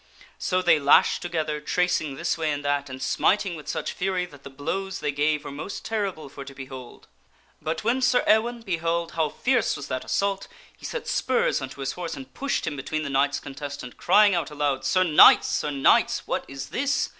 [0.39, 4.41] So they lashed together, tracing this way and that, and smiting with such fury that
[4.41, 7.07] the blows they gave were most terrible for to behold.
[7.61, 11.91] But when Sir Ewaine beheld how fierce was that assault, he set spurs unto his
[11.91, 15.47] horse and pushed him between the knights contestant, crying out aloud,' Sir Knights!
[15.49, 16.25] Sir Knights!
[16.25, 17.09] what is this?